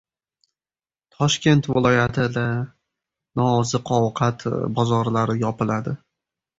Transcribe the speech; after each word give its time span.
Toshkent 1.17 1.69
viloyatida 1.75 2.47
nooziq-ovqat 3.43 4.51
bozorlari 4.81 5.41
yopiladi 5.49 6.01